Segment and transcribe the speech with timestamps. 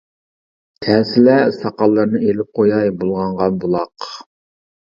[0.85, 4.09] كەلسىلە، ساقاللىرىنى ئىلىپ قوياي بۇلغانغان بۇلاق.